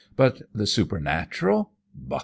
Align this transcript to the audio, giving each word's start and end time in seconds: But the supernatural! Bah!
But 0.15 0.41
the 0.51 0.65
supernatural! 0.65 1.73
Bah! 1.93 2.19